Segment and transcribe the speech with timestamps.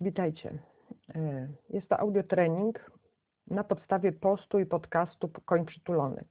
[0.00, 0.58] Witajcie.
[1.14, 2.90] E, Jest to audiotrening
[3.50, 6.24] na podstawie postu i podcastu Koń Przytulony.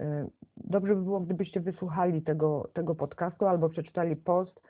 [0.00, 4.60] E, Dobrze by było, gdybyście wysłuchali tego, tego podcastu albo przeczytali post.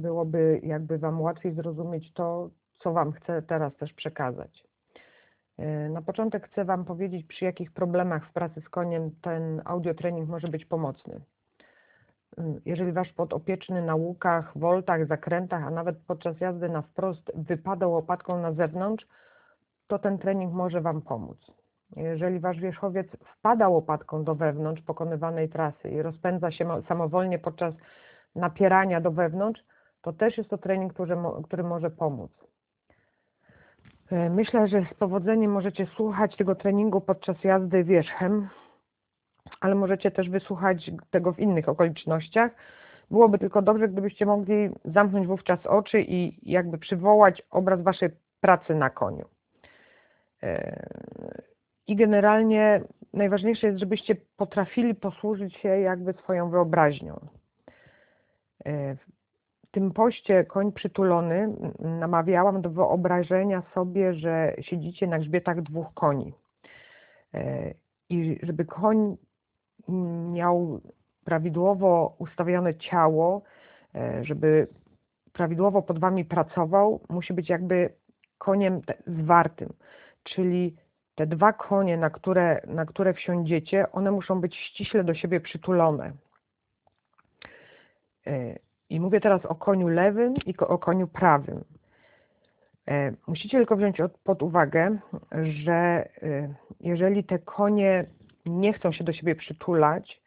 [0.00, 4.64] Byłoby jakby Wam łatwiej zrozumieć to, co Wam chcę teraz też przekazać.
[5.58, 10.28] E, Na początek chcę Wam powiedzieć, przy jakich problemach w pracy z koniem ten audiotrening
[10.28, 11.20] może być pomocny.
[12.66, 18.40] Jeżeli Wasz podopieczny na łukach, woltach, zakrętach, a nawet podczas jazdy na wprost wypada łopatką
[18.40, 19.06] na zewnątrz,
[19.86, 21.38] to ten trening może Wam pomóc.
[21.96, 23.06] Jeżeli Wasz wierzchowiec
[23.38, 27.74] wpada łopatką do wewnątrz pokonywanej trasy i rozpędza się mo- samowolnie podczas
[28.34, 29.60] napierania do wewnątrz,
[30.02, 32.30] to też jest to trening, który, który może pomóc.
[34.30, 38.48] Myślę, że z powodzeniem możecie słuchać tego treningu podczas jazdy wierzchem,
[39.60, 42.52] ale możecie też wysłuchać tego w innych okolicznościach.
[43.10, 48.08] Byłoby tylko dobrze, gdybyście mogli zamknąć wówczas oczy i jakby przywołać obraz waszej
[48.40, 49.24] pracy na koniu.
[50.42, 50.86] E,
[51.86, 52.80] I generalnie
[53.12, 57.20] najważniejsze jest, żebyście potrafili posłużyć się jakby swoją wyobraźnią.
[58.64, 65.62] E, W tym poście koń przytulony m, namawiałam do wyobrażenia sobie, że siedzicie na grzbietach
[65.62, 66.32] dwóch koni.
[67.34, 67.74] E,
[68.08, 69.16] I żeby koń
[70.32, 70.80] miał
[71.24, 73.42] prawidłowo ustawione ciało,
[73.94, 74.68] e, żeby
[75.32, 77.92] prawidłowo pod wami pracował, musi być jakby
[78.38, 79.72] koniem zwartym.
[80.22, 80.76] Czyli
[81.14, 86.12] te dwa konie, na które, na które wsiądziecie, one muszą być ściśle do siebie przytulone.
[88.26, 88.58] E,
[88.90, 91.64] I mówię teraz o koniu lewym i o koniu prawym.
[92.88, 94.98] E, Musicie tylko wziąć od- pod uwagę,
[95.32, 96.08] że
[96.80, 98.04] jeżeli te konie
[98.58, 100.22] nie chcą się do siebie przytulać,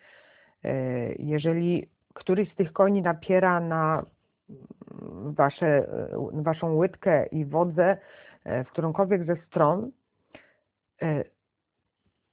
[0.64, 0.74] e,
[1.14, 4.06] jeżeli któryś z tych koni napiera na
[4.50, 7.98] mm, wasze, e, waszą łydkę i wodzę
[8.44, 9.92] e, w którąkolwiek ze stron,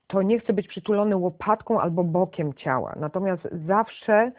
[0.07, 2.95] to nie chce być przytulony łopatką albo bokiem ciała.
[3.01, 4.33] Natomiast zawsze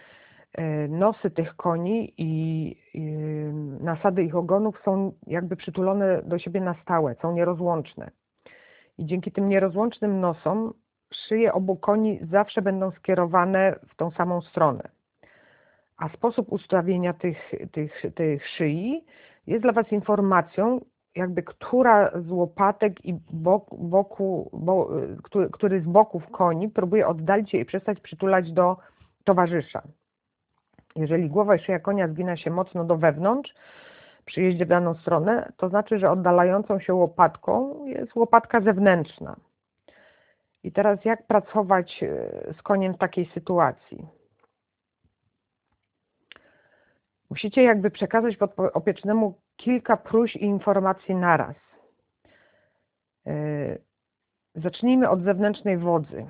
[0.90, 3.02] nosy tych koni i, i
[3.84, 8.12] nasady ich ogonów są jakby przytulone do siebie na stałe, są nierozłączne.
[8.98, 10.74] I dzięki tym nierozłącznym nosom
[11.14, 14.90] szyje obu koni zawsze będą skierowane w tą samą stronę.
[15.98, 19.06] A sposób ustawienia tych, tych, tych szyi
[19.48, 20.82] jest dla Was informacją,
[21.16, 24.90] jakby która z łopatek i bok, boku, bo,
[25.24, 28.78] który, który z boków koni próbuje oddalić się i przestać przytulać do
[29.24, 29.82] towarzysza.
[30.96, 33.54] Jeżeli głowa i szyja konia zgina się mocno do wewnątrz,
[34.26, 39.36] przy jeździe w daną stronę, to znaczy, że oddalającą się łopatką jest łopatka zewnętrzna.
[40.64, 44.08] I teraz jak pracować e, z koniem w takiej sytuacji?
[47.30, 51.56] Musicie jakby przekazać podopiecznemu kilka próśb i informacji naraz.
[53.28, 53.78] E,
[54.56, 56.26] Zacznijmy od zewnętrznej wodzy.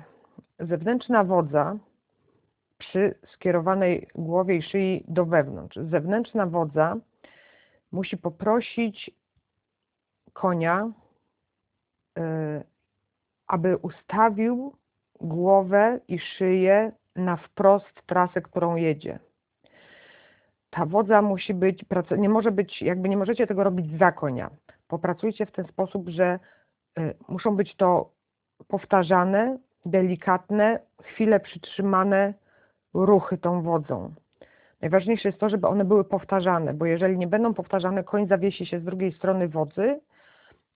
[0.60, 1.76] Zewnętrzna wodza
[2.78, 5.76] przy skierowanej głowie i szyi do wewnątrz.
[5.76, 6.96] Zewnętrzna wodza
[7.92, 9.10] musi poprosić
[10.32, 10.90] konia,
[12.18, 12.64] e,
[13.52, 14.72] aby ustawił
[15.20, 19.18] głowę i szyję na wprost trasę, którą jedzie.
[20.70, 21.84] Ta wodza musi być,
[22.18, 24.50] nie może być, jakby nie możecie tego robić za konia.
[24.88, 26.38] Popracujcie w ten sposób, że
[26.98, 28.10] y, muszą być to
[28.68, 32.34] powtarzane, delikatne, chwilę przytrzymane
[32.94, 34.14] ruchy tą wodzą.
[34.80, 38.80] Najważniejsze jest to, żeby one były powtarzane, bo jeżeli nie będą powtarzane, koń zawiesi się
[38.80, 40.00] z drugiej strony wodzy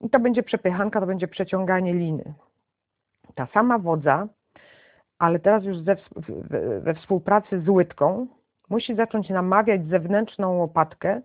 [0.01, 2.33] i to będzie przepychanka, to będzie przeciąganie liny
[3.37, 4.27] ta sama wodza,
[5.19, 5.95] ale teraz już ze,
[6.79, 8.27] we współpracy z łydką,
[8.69, 11.21] musi zacząć namawiać zewnętrzną łopatkę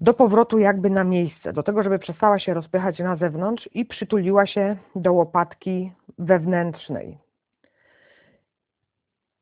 [0.00, 4.46] do powrotu jakby na miejsce, do tego, żeby przestała się rozpychać na zewnątrz i przytuliła
[4.46, 7.18] się do łopatki wewnętrznej.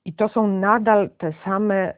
[0.05, 1.95] I to są nadal te same y,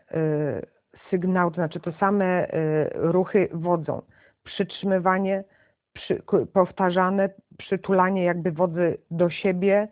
[1.11, 4.03] sygnały, to znaczy te same y, ruchy wodzą.
[4.45, 5.45] Przytrzymywanie,
[5.93, 7.29] przy, powtarzane,
[7.59, 9.89] przytulanie jakby wodzy do siebie,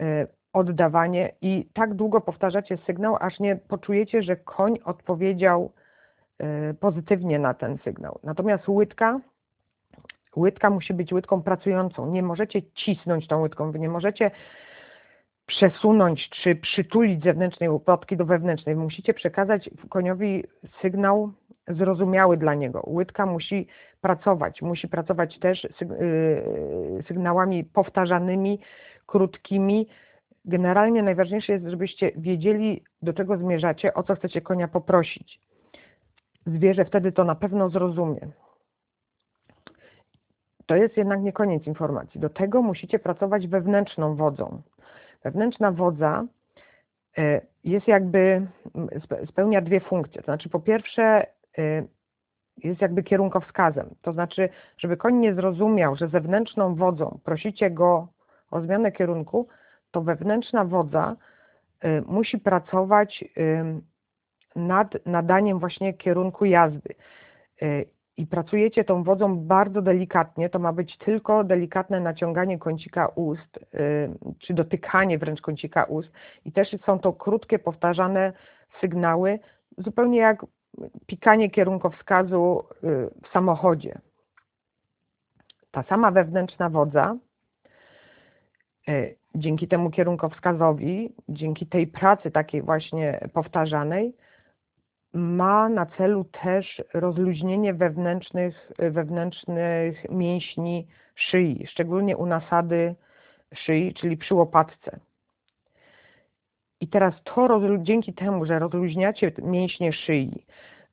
[0.00, 5.72] e, oddawanie i tak długo powtarzacie sygnał, aż nie poczujecie, że koń odpowiedział
[6.38, 8.18] e, pozytywnie na ten sygnał.
[8.24, 9.20] Natomiast łydka,
[10.36, 12.06] łydka musi być łydką pracującą.
[12.06, 14.30] Nie możecie cisnąć tą łydką, wy nie możecie
[15.46, 18.76] przesunąć czy przytulić zewnętrznej łopatki do wewnętrznej.
[18.76, 20.44] Musicie przekazać koniowi
[20.82, 21.32] sygnał
[21.68, 22.82] zrozumiały dla niego.
[22.86, 23.66] Łydka musi
[24.00, 28.60] pracować, musi pracować też syg- yy, sygnałami powtarzanymi,
[29.06, 29.88] krótkimi.
[30.44, 35.40] Generalnie najważniejsze jest, żebyście wiedzieli, do czego zmierzacie, o co chcecie konia poprosić.
[36.46, 38.20] zwierzę wtedy to na pewno zrozumie.
[40.66, 42.20] To jest jednak nie koniec informacji.
[42.20, 44.62] Do tego musicie pracować wewnętrzną wodzą.
[45.24, 46.24] Wewnętrzna wodza
[47.18, 48.46] e, jest jakby,
[49.28, 50.20] spełnia dwie funkcje.
[50.20, 51.26] To znaczy, po pierwsze,
[52.64, 53.94] jest jakby kierunkowskazem.
[54.02, 54.48] To znaczy,
[54.78, 58.08] żeby koń nie zrozumiał, że zewnętrzną wodzą prosicie go
[58.50, 59.48] o zmianę kierunku,
[59.90, 61.16] to wewnętrzna wodza
[61.84, 63.24] y, musi pracować
[64.56, 66.94] nad nadaniem właśnie kierunku jazdy.
[67.62, 67.86] Y,
[68.16, 74.10] I pracujecie tą wodzą bardzo delikatnie, to ma być tylko delikatne naciąganie kącika ust, y,
[74.38, 76.12] czy dotykanie wręcz kącika ust.
[76.44, 78.32] I też są to krótkie, powtarzane
[78.80, 79.38] sygnały,
[79.78, 80.46] zupełnie jak
[81.06, 82.64] pikanie kierunkowskazu
[83.22, 83.98] w samochodzie.
[85.70, 87.16] Ta sama wewnętrzna wodza
[89.34, 94.16] dzięki temu kierunkowskazowi, dzięki tej pracy takiej właśnie powtarzanej,
[95.12, 102.94] ma na celu też rozluźnienie wewnętrznych, wewnętrznych mięśni szyi, szczególnie u nasady
[103.54, 105.00] szyi, czyli przy łopatce.
[106.80, 110.46] I teraz to dzięki temu, że rozluźniacie mięśnie szyi,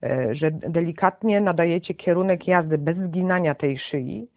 [0.04, 4.28] e, że delikatnie nadajecie kierunek jazdy bez zginania tej szyi,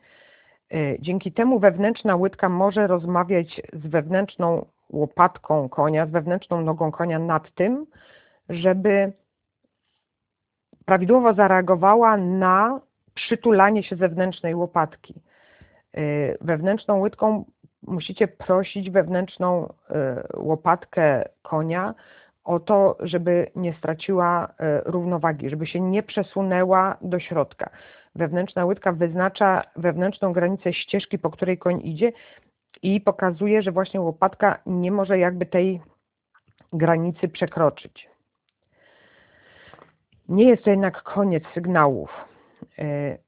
[0.75, 7.19] E, dzięki temu wewnętrzna łydka może rozmawiać z wewnętrzną łopatką konia, z wewnętrzną nogą konia
[7.19, 7.87] nad tym,
[8.49, 9.12] żeby
[10.84, 12.81] prawidłowo zareagowała na
[13.14, 15.14] przytulanie się zewnętrznej łopatki.
[15.92, 16.00] E,
[16.40, 17.44] wewnętrzną łydką
[17.82, 21.94] musicie prosić wewnętrzną e, łopatkę konia
[22.44, 27.70] o to, żeby nie straciła równowagi, żeby się nie przesunęła do środka
[28.17, 32.12] wewnętrzna łydka wyznacza wewnętrzną granicę ścieżki, po której koń idzie
[32.82, 35.81] i pokazuje, że właśnie łopatka nie może jakby tej
[36.73, 38.08] granicy przekroczyć.
[40.28, 42.11] Nie jest to jednak koniec sygnałów,
[42.78, 43.19] e,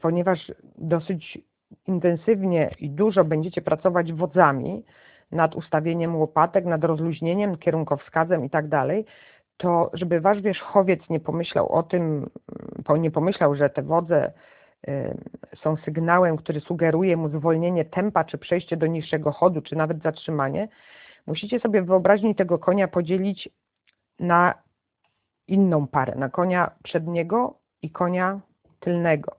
[0.00, 1.38] ponieważ dosyć
[1.86, 4.84] intensywnie i dużo będziecie pracować wodzami
[5.32, 9.04] nad ustawieniem łopatek, nad rozluźnieniem, kierunkowskazem i tak dalej,
[9.56, 12.30] to żeby wasz wierzchowiec nie pomyślał o tym,
[12.98, 14.32] nie pomyślał, że te wodze
[15.56, 20.68] są sygnałem, który sugeruje mu zwolnienie tempa, czy przejście do niższego chodu, czy nawet zatrzymanie,
[21.26, 23.48] musicie sobie wyobraźni tego konia podzielić
[24.20, 24.54] na
[25.48, 28.40] inną parę, na konia przedniego i konia
[28.80, 29.36] tylnego.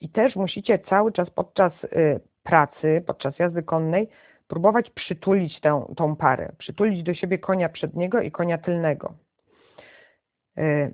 [0.00, 4.08] I też musicie cały czas podczas y, pracy, podczas jazdy konnej,
[4.48, 9.14] próbować przytulić tę, tą parę, przytulić do siebie konia przedniego i konia tylnego.
[10.58, 10.90] E,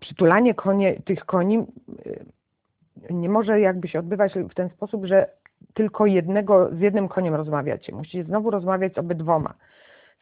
[0.00, 1.64] przytulanie konie, tych koni e,
[3.10, 5.30] nie może jakby się odbywać w ten sposób, że
[5.74, 7.94] tylko jednego, z jednym koniem rozmawiacie.
[7.94, 9.54] Musicie znowu rozmawiać z obydwoma.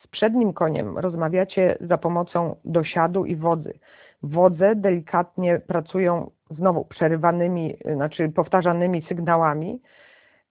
[0.05, 3.79] Z przednim koniem rozmawiacie za pomocą dosiadu i wodzy.
[4.23, 9.83] Wodze delikatnie pracują znowu przerywanymi, znaczy powtarzanymi sygnałami.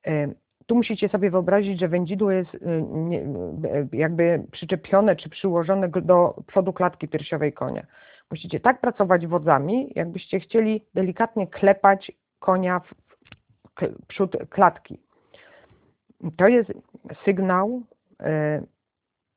[0.07, 0.27] E,
[0.65, 6.74] tu musicie sobie wyobrazić, że wędzidło jest y, y, jakby przyczepione czy przyłożone do przodu
[6.74, 7.86] klatki piersiowej konia.
[8.31, 12.95] Musicie tak pracować wodzami, jakbyście chcieli delikatnie klepać konia w
[14.07, 15.00] przód klatki.
[16.38, 16.74] To jest
[17.25, 17.81] sygnał
[18.21, 18.25] y,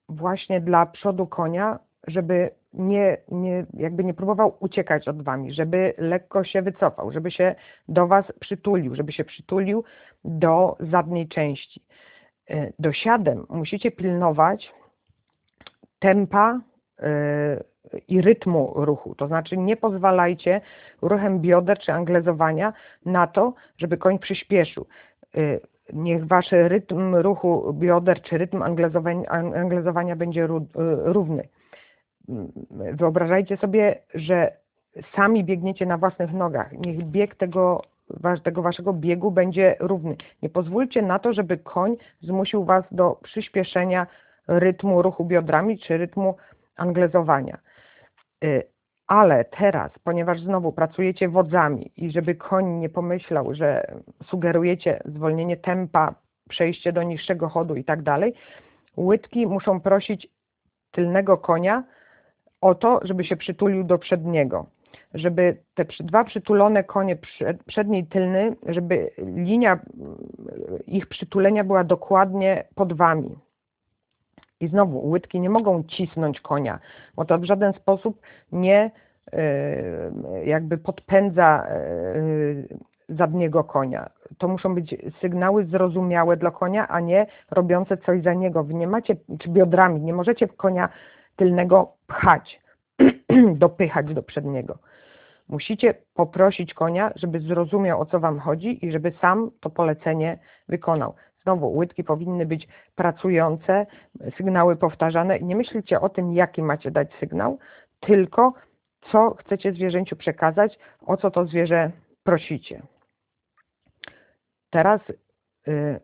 [0.08, 6.44] właśnie dla przodu konia, żeby nie, nie, jakby nie próbował uciekać od wami, żeby lekko
[6.44, 7.54] się wycofał, żeby się
[7.88, 9.84] do was przytulił, żeby się przytulił
[10.24, 11.82] do zadniej części.
[12.50, 14.72] E, dosiadem musicie pilnować
[15.98, 16.60] tempa
[16.98, 17.64] e,
[18.08, 20.60] i rytmu ruchu, to znaczy nie pozwalajcie
[21.02, 22.72] ruchem bioder czy anglezowania
[23.06, 24.86] na to, żeby koń przyspieszył.
[25.36, 25.40] E,
[25.92, 28.62] niech wasz rytm ruchu bioder czy rytm
[29.54, 30.46] anglezowania będzie
[31.04, 31.48] równy
[32.70, 34.52] wyobrażajcie sobie, że
[35.16, 36.72] sami biegniecie na własnych nogach.
[36.72, 37.82] Niech bieg tego,
[38.44, 40.16] tego waszego biegu będzie równy.
[40.42, 44.06] Nie pozwólcie na to, żeby koń zmusił was do przyspieszenia
[44.48, 46.36] rytmu ruchu biodrami czy rytmu
[46.76, 47.58] anglezowania.
[48.44, 48.62] Y,
[49.06, 56.14] ale teraz, ponieważ znowu pracujecie wodzami i żeby koń nie pomyślał, że sugerujecie zwolnienie tempa,
[56.48, 58.34] przejście do niższego chodu i tak dalej,
[58.96, 60.28] łydki muszą prosić
[60.90, 61.84] tylnego konia,
[62.60, 64.66] o to, żeby się przytulił do przedniego.
[65.14, 67.18] Żeby te dwa przytulone konie,
[67.66, 70.16] przedni i tylny, żeby linia mm,
[70.86, 73.38] ich przytulenia była dokładnie pod wami.
[74.60, 76.78] I znowu, łydki nie mogą cisnąć konia,
[77.16, 78.20] bo to w żaden sposób
[78.52, 78.90] nie
[79.32, 81.74] e, jakby podpędza e,
[83.08, 84.10] zadniego konia.
[84.38, 88.64] To muszą być sygnały zrozumiałe dla konia, a nie robiące coś za niego.
[88.64, 90.88] Wy nie macie, czy biodrami, nie możecie konia
[91.38, 92.60] tylnego pchać.
[93.54, 94.78] dopychać do przedniego.
[95.48, 101.14] Musicie poprosić konia, żeby zrozumiał o co Wam chodzi i żeby sam to polecenie wykonał.
[101.42, 103.86] Znowu, łydki powinny być pracujące,
[104.36, 105.40] sygnały powtarzane.
[105.40, 107.58] Nie myślcie o tym, jaki macie dać sygnał,
[108.00, 108.52] tylko
[109.00, 111.90] co chcecie zwierzęciu przekazać, o co to zwierzę
[112.22, 112.82] prosicie.
[114.70, 115.00] Teraz
[115.68, 116.00] y,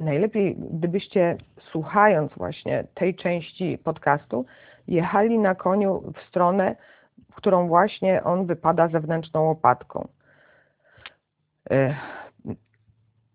[0.00, 1.36] najlepiej, gdybyście
[1.70, 4.46] słuchając właśnie tej części podcastu,
[4.88, 6.76] jechali na koniu w stronę,
[7.32, 10.08] w którą właśnie on wypada zewnętrzną łopatką.
[11.72, 11.94] Y,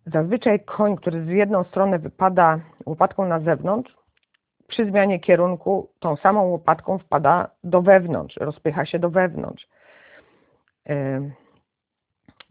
[0.06, 3.96] zazwyczaj koń, który z jedną stronę wypada łopatką na zewnątrz,
[4.68, 9.68] przy zmianie kierunku tą samą łopatką wpada do wewnątrz, rozpycha się do wewnątrz.
[10.90, 11.32] Y,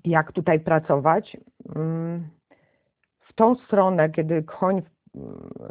[0.05, 1.37] jak tutaj pracować?
[3.35, 4.83] W tą stronę, kiedy koń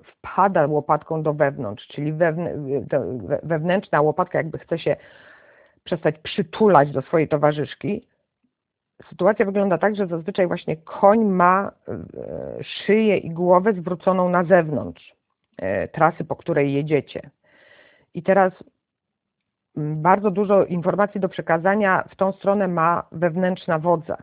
[0.03, 2.13] wpada łopatką do wewnątrz, czyli
[3.43, 4.95] wewnętrzna łopatka jakby chce się
[5.83, 8.07] przestać przytulać do swojej towarzyszki,
[9.09, 15.15] sytuacja wygląda tak, że zazwyczaj właśnie koń ma e, szyję i głowę zwróconą na zewnątrz
[15.57, 17.29] e, trasy, po której jedziecie.
[18.13, 18.53] I teraz
[19.75, 24.17] bardzo dużo informacji do przekazania w tą stronę ma wewnętrzna wodza.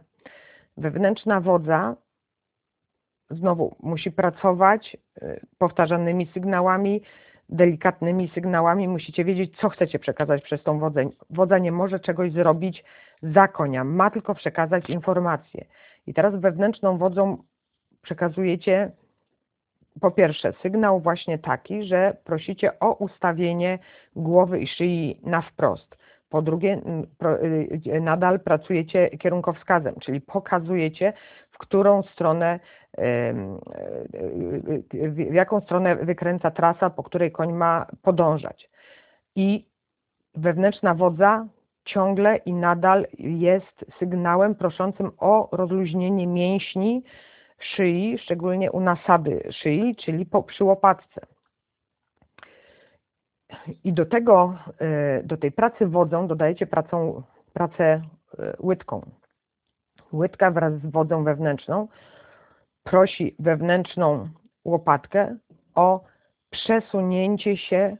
[0.77, 1.97] Wewnętrzna wodza
[3.31, 7.03] znowu musi pracować y, powtarzanymi sygnałami,
[7.49, 8.89] delikatnymi sygnałami.
[8.89, 11.09] Musicie wiedzieć, co chcecie przekazać przez tą wodę.
[11.31, 12.85] Wodza nie może czegoś zrobić
[13.23, 15.65] za konia, ma tylko przekazać informacje.
[16.07, 17.37] I teraz wewnętrzną wodzą
[18.03, 18.93] przekazujecie
[20.01, 23.79] po pierwsze sygnał właśnie taki, że prosicie o ustawienie
[24.17, 26.01] głowy i szyi na wprost.
[26.31, 26.81] Po drugie,
[27.87, 31.13] y, nadal pracujecie kierunkowskazem, czyli pokazujecie,
[31.51, 32.80] w którą stronę, y,
[35.29, 38.71] w jaką stronę wykręca trasa, po której koń ma podążać.
[39.37, 39.67] I
[40.35, 41.47] wewnętrzna wodza
[41.85, 47.03] ciągle i nadal jest sygnałem proszącym o rozluźnienie mięśni
[47.61, 51.21] szyi, szczególnie u nasady szyi, czyli po, przy łopatce.
[53.85, 58.03] I do tego, e, do tej pracy wodzą dodajecie pracą, pracę e,
[58.61, 59.11] łydką.
[60.13, 61.89] Łydka wraz z wodzą wewnętrzną
[62.85, 64.29] prosi wewnętrzną
[64.65, 65.37] łopatkę
[65.75, 66.05] o
[66.51, 67.97] przesunięcie się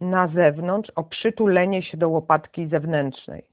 [0.00, 3.44] na zewnątrz, o przytulenie się do łopatki zewnętrznej.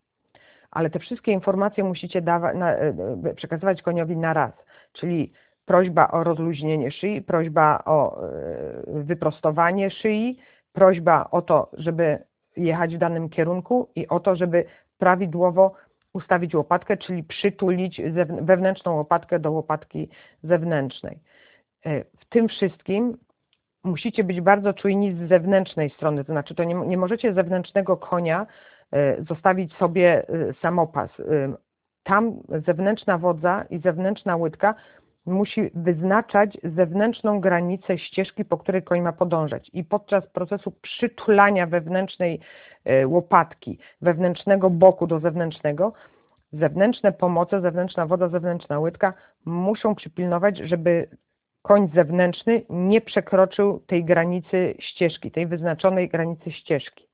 [0.71, 2.93] Ale te wszystkie informacje musicie dawać, na, e,
[3.35, 4.53] przekazywać koniowi na raz,
[4.93, 5.33] czyli
[5.65, 8.21] prośba o rozluźnienie szyi, prośba o
[8.87, 10.39] wyprostowanie szyi,
[10.73, 12.23] prośba o to, żeby
[12.57, 14.65] jechać w danym kierunku i o to, żeby
[14.97, 15.73] prawidłowo
[16.19, 18.01] ustawić łopatkę, czyli przytulić
[18.41, 20.09] wewnętrzną łopatkę do łopatki
[20.43, 21.19] zewnętrznej.
[21.85, 23.17] E, w tym wszystkim
[23.83, 28.47] musicie być bardzo czujni z zewnętrznej strony, to znaczy to nie, nie możecie zewnętrznego konia
[28.91, 31.09] e, zostawić sobie e, samopas.
[32.03, 32.33] Tam
[32.65, 34.75] zewnętrzna wodza i zewnętrzna łydka
[35.29, 39.69] musi wyznaczać zewnętrzną granicę ścieżki, po której koń ma podążać.
[39.73, 42.39] I podczas procesu przytulania wewnętrznej
[42.85, 45.93] e, łopatki, wewnętrznego boku do zewnętrznego,
[46.53, 49.13] zewnętrzne pomoce, zewnętrzna woda, zewnętrzna łydka
[49.45, 51.09] muszą przypilnować, żeby
[51.61, 57.08] koń zewnętrzny nie przekroczył tej granicy ścieżki, tej wyznaczonej granicy ścieżki.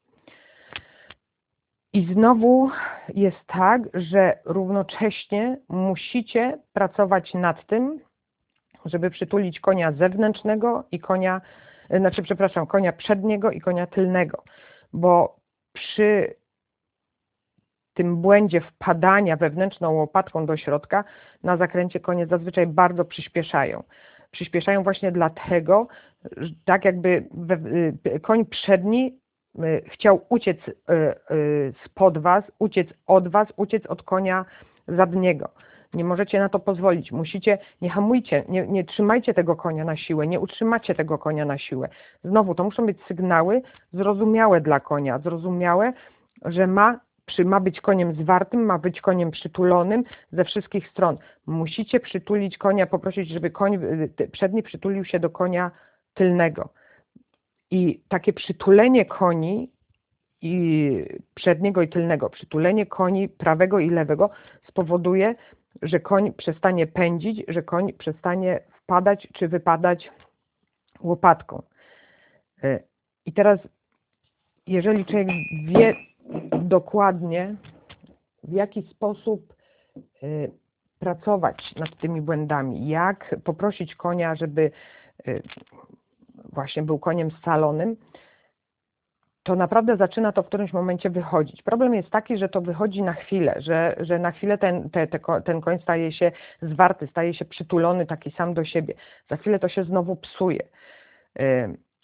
[1.95, 2.69] I znowu
[3.13, 7.99] jest tak, że równocześnie musicie pracować nad tym,
[8.85, 11.41] żeby przytulić konia zewnętrznego i konia,
[11.89, 14.43] znaczy przepraszam, konia przedniego i konia tylnego,
[14.93, 15.35] bo
[15.73, 16.35] przy
[17.93, 21.03] tym błędzie wpadania wewnętrzną łopatką do środka
[21.43, 23.83] na zakręcie konie zazwyczaj bardzo przyspieszają.
[24.31, 25.87] Przyspieszają właśnie dlatego,
[26.65, 27.27] tak jakby
[28.21, 29.19] koń przedni
[29.87, 30.73] chciał uciec y,
[31.31, 34.45] y, spod was, uciec od was, uciec od konia
[34.87, 35.49] zadniego.
[35.93, 37.11] Nie możecie na to pozwolić.
[37.11, 41.57] Musicie, nie hamujcie, nie, nie trzymajcie tego konia na siłę, nie utrzymacie tego konia na
[41.57, 41.89] siłę.
[42.23, 43.61] Znowu, to muszą być sygnały
[43.93, 45.93] zrozumiałe dla konia, zrozumiałe,
[46.45, 51.17] że ma, przy, ma być koniem zwartym, ma być koniem przytulonym ze wszystkich stron.
[51.45, 53.79] Musicie przytulić konia, poprosić, żeby koń
[54.31, 55.71] przedni przytulił się do konia
[56.13, 56.69] tylnego.
[57.71, 59.71] I takie przytulenie koni
[60.41, 60.91] i
[61.35, 64.29] przedniego i tylnego, przytulenie koni prawego i lewego
[64.67, 65.35] spowoduje,
[65.81, 70.11] że koń przestanie pędzić, że koń przestanie wpadać czy wypadać
[71.01, 71.61] łopatką.
[72.63, 72.79] E,
[73.25, 73.59] I teraz,
[74.67, 75.27] jeżeli człowiek
[75.67, 75.95] wie
[76.61, 77.55] dokładnie,
[78.43, 79.53] w jaki sposób
[80.23, 80.27] e,
[80.99, 84.71] pracować nad tymi błędami, jak poprosić konia, żeby
[85.27, 85.41] e,
[86.55, 87.95] właśnie był koniem scalonym,
[89.43, 91.61] to naprawdę zaczyna to w którymś momencie wychodzić.
[91.61, 95.19] Problem jest taki, że to wychodzi na chwilę, że, że na chwilę ten, te, te,
[95.45, 96.31] ten koń staje się
[96.61, 98.93] zwarty, staje się przytulony taki sam do siebie.
[99.29, 100.59] Za chwilę to się znowu psuje.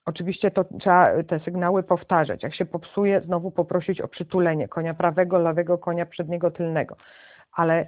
[0.05, 2.43] Oczywiście to trzeba te sygnały powtarzać.
[2.43, 6.96] Jak się popsuje, znowu poprosić o przytulenie konia prawego, lewego, konia przedniego, tylnego.
[7.51, 7.88] Ale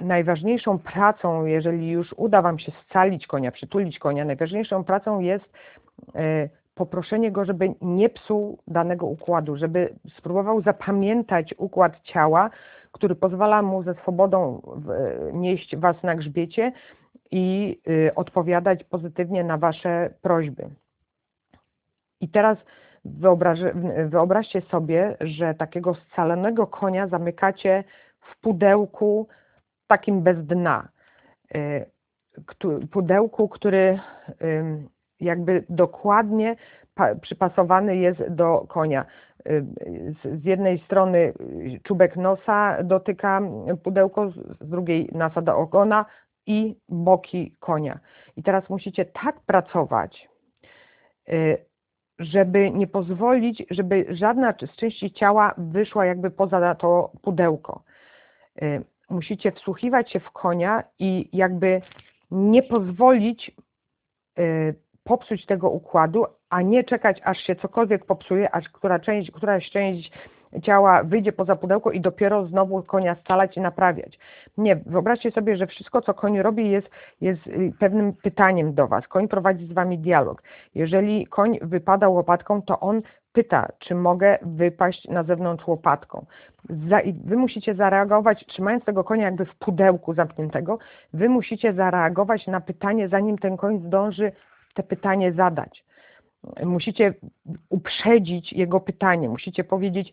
[0.00, 5.44] najważniejszą pracą, jeżeli już uda Wam się scalić konia, przytulić konia, najważniejszą pracą jest
[6.08, 12.50] y, poproszenie go, żeby nie psuł danego układu, żeby spróbował zapamiętać układ ciała,
[12.92, 14.62] który pozwala mu ze swobodą
[15.32, 16.72] nieść Was na grzbiecie
[17.30, 20.68] i y, odpowiadać pozytywnie na Wasze prośby.
[22.20, 22.58] I teraz
[23.04, 23.60] wyobraź,
[24.06, 27.84] wyobraźcie sobie, że takiego scalonego konia zamykacie
[28.20, 29.28] w pudełku
[29.90, 30.88] takim bez dna.
[31.54, 31.86] Y,
[32.90, 33.98] pudełku, który
[35.20, 36.56] jakby dokładnie
[37.20, 39.04] przypasowany jest do konia.
[39.48, 39.64] Y,
[40.24, 41.32] z jednej strony
[41.82, 43.40] czubek nosa dotyka
[43.84, 44.30] pudełko,
[44.60, 46.06] z drugiej nasada ogona
[46.46, 47.98] i boki konia.
[48.36, 50.28] I teraz musicie tak pracować,
[51.28, 51.58] y,
[52.18, 57.82] żeby nie pozwolić, żeby żadna z części ciała wyszła jakby poza to pudełko.
[59.10, 61.82] Y, musicie wsłuchiwać się w konia i jakby
[62.30, 63.52] nie pozwolić
[65.04, 70.12] popsuć tego układu, a nie czekać, aż się cokolwiek popsuje, aż która część, któraś część
[70.62, 74.18] ciała wyjdzie poza pudełko i dopiero znowu konia scalać i naprawiać.
[74.58, 76.90] Nie, wyobraźcie sobie, że wszystko, co koń robi, jest,
[77.20, 79.08] jest y, pewnym pytaniem do Was.
[79.08, 80.42] Koń prowadzi z Wami dialog.
[80.74, 83.02] Jeżeli koń wypada łopatką, to on
[83.32, 86.26] pyta, czy mogę wypaść na zewnątrz łopatką.
[87.24, 90.78] wy musicie zareagować, trzymając tego konia jakby w pudełku zamkniętego,
[91.12, 94.32] wy musicie zareagować na pytanie, zanim ten koń zdąży
[94.74, 95.84] te pytanie zadać.
[96.64, 97.14] Musicie
[97.68, 100.12] uprzedzić jego pytanie, musicie powiedzieć,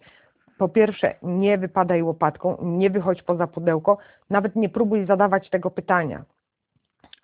[0.57, 3.97] po pierwsze, nie wypadaj łopatką, nie wychodź poza pudełko,
[4.29, 6.23] nawet nie próbuj zadawać tego pytania.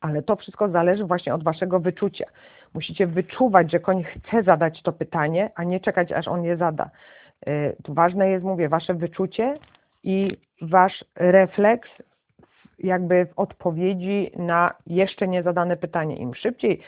[0.02, 2.26] Ale to wszystko zależy właśnie od waszego wyczucia.
[2.74, 6.90] Musicie wyczuwać, że koń chce zadać to pytanie, a nie czekać, aż on je zada.
[7.48, 9.58] Y, tu ważne jest, mówię, wasze wyczucie
[10.04, 11.90] i wasz refleks
[12.84, 16.18] jakby w odpowiedzi na jeszcze niezadane pytanie.
[16.18, 16.80] Im szybciej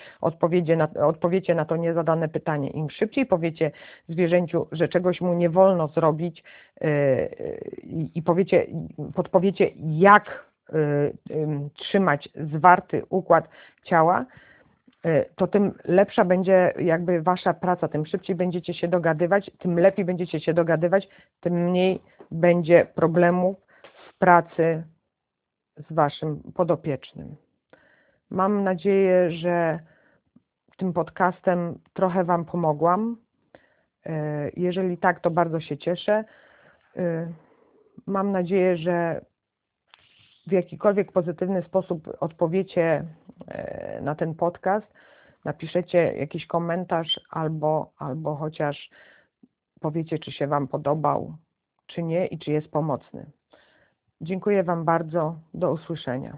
[0.77, 3.71] na, odpowiecie na to niezadane pytanie, im szybciej powiecie
[4.09, 6.43] zwierzęciu, że czegoś mu nie wolno zrobić
[6.81, 8.65] yy, i powiecie,
[9.15, 13.49] podpowiecie, jak yy, trzymać zwarty układ
[13.83, 14.25] ciała,
[15.35, 20.39] to tym lepsza będzie jakby wasza praca, tym szybciej będziecie się dogadywać, tym lepiej będziecie
[20.39, 21.07] się dogadywać,
[21.39, 23.57] tym mniej będzie problemów
[24.09, 24.83] w pracy
[25.77, 27.35] z Waszym podopiecznym.
[28.29, 29.79] Mam nadzieję, że
[30.77, 33.17] tym podcastem trochę Wam pomogłam.
[34.05, 36.23] E, jeżeli tak, to bardzo się cieszę.
[36.97, 37.31] E,
[38.07, 39.25] mam nadzieję, że
[40.47, 43.05] w jakikolwiek pozytywny sposób odpowiecie
[43.47, 44.87] e, na ten podcast,
[45.45, 48.89] napiszecie jakiś komentarz albo, albo chociaż
[49.79, 51.33] powiecie, czy się Wam podobał,
[51.87, 53.25] czy nie i czy jest pomocny.
[54.21, 55.39] Dziękuję Wam bardzo.
[55.53, 56.37] Do usłyszenia.